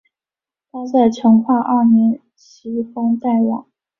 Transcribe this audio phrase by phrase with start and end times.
[0.71, 3.67] 他在成化二年袭封代王。